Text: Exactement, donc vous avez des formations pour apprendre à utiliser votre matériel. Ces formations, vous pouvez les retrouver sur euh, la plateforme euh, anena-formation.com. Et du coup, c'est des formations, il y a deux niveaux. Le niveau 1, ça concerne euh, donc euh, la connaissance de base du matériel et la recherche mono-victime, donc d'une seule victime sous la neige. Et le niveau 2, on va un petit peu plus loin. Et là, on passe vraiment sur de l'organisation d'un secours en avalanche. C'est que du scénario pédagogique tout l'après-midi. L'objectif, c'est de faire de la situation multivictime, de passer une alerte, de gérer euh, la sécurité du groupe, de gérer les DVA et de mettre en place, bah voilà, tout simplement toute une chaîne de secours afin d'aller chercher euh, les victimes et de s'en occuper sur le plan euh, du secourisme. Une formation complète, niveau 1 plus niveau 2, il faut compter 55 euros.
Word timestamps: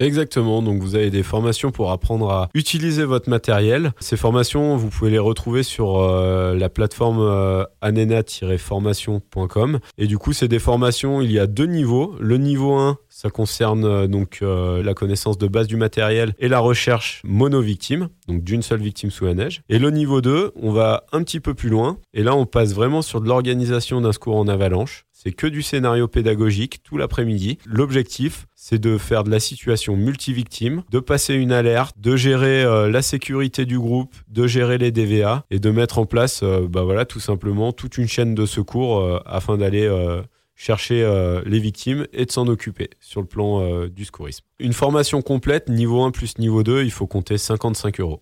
Exactement, 0.00 0.62
donc 0.62 0.80
vous 0.80 0.96
avez 0.96 1.10
des 1.10 1.22
formations 1.22 1.70
pour 1.72 1.92
apprendre 1.92 2.30
à 2.30 2.48
utiliser 2.54 3.04
votre 3.04 3.28
matériel. 3.28 3.92
Ces 4.00 4.16
formations, 4.16 4.78
vous 4.78 4.88
pouvez 4.88 5.10
les 5.10 5.18
retrouver 5.18 5.62
sur 5.62 5.98
euh, 5.98 6.54
la 6.54 6.70
plateforme 6.70 7.20
euh, 7.20 7.64
anena-formation.com. 7.82 9.78
Et 9.98 10.06
du 10.06 10.16
coup, 10.16 10.32
c'est 10.32 10.48
des 10.48 10.58
formations, 10.58 11.20
il 11.20 11.30
y 11.30 11.38
a 11.38 11.46
deux 11.46 11.66
niveaux. 11.66 12.16
Le 12.18 12.38
niveau 12.38 12.76
1, 12.76 12.96
ça 13.10 13.28
concerne 13.28 13.84
euh, 13.84 14.06
donc 14.06 14.38
euh, 14.40 14.82
la 14.82 14.94
connaissance 14.94 15.36
de 15.36 15.48
base 15.48 15.66
du 15.66 15.76
matériel 15.76 16.32
et 16.38 16.48
la 16.48 16.60
recherche 16.60 17.20
mono-victime, 17.24 18.08
donc 18.28 18.42
d'une 18.42 18.62
seule 18.62 18.80
victime 18.80 19.10
sous 19.10 19.26
la 19.26 19.34
neige. 19.34 19.62
Et 19.68 19.78
le 19.78 19.90
niveau 19.90 20.20
2, 20.20 20.52
on 20.54 20.70
va 20.70 21.04
un 21.12 21.22
petit 21.22 21.40
peu 21.40 21.52
plus 21.52 21.68
loin. 21.68 21.98
Et 22.14 22.22
là, 22.22 22.34
on 22.34 22.46
passe 22.46 22.72
vraiment 22.72 23.02
sur 23.02 23.20
de 23.20 23.28
l'organisation 23.28 24.00
d'un 24.00 24.12
secours 24.12 24.36
en 24.36 24.48
avalanche. 24.48 25.04
C'est 25.12 25.32
que 25.32 25.46
du 25.46 25.60
scénario 25.60 26.08
pédagogique 26.08 26.82
tout 26.82 26.96
l'après-midi. 26.96 27.58
L'objectif, 27.66 28.46
c'est 28.54 28.78
de 28.78 28.96
faire 28.96 29.22
de 29.22 29.30
la 29.30 29.40
situation 29.40 29.94
multivictime, 29.94 30.82
de 30.90 30.98
passer 30.98 31.34
une 31.34 31.52
alerte, 31.52 31.96
de 31.98 32.16
gérer 32.16 32.62
euh, 32.62 32.88
la 32.88 33.02
sécurité 33.02 33.66
du 33.66 33.78
groupe, 33.78 34.14
de 34.28 34.46
gérer 34.46 34.78
les 34.78 34.92
DVA 34.92 35.44
et 35.50 35.58
de 35.58 35.70
mettre 35.70 35.98
en 35.98 36.06
place, 36.06 36.42
bah 36.42 36.84
voilà, 36.84 37.04
tout 37.04 37.20
simplement 37.20 37.72
toute 37.72 37.98
une 37.98 38.08
chaîne 38.08 38.34
de 38.34 38.46
secours 38.46 39.20
afin 39.26 39.58
d'aller 39.58 39.88
chercher 40.60 41.02
euh, 41.02 41.40
les 41.46 41.58
victimes 41.58 42.06
et 42.12 42.26
de 42.26 42.30
s'en 42.30 42.46
occuper 42.46 42.90
sur 43.00 43.22
le 43.22 43.26
plan 43.26 43.62
euh, 43.62 43.88
du 43.88 44.04
secourisme. 44.04 44.44
Une 44.58 44.74
formation 44.74 45.22
complète, 45.22 45.70
niveau 45.70 46.02
1 46.02 46.10
plus 46.10 46.36
niveau 46.36 46.62
2, 46.62 46.84
il 46.84 46.90
faut 46.90 47.06
compter 47.06 47.38
55 47.38 47.98
euros. 48.00 48.18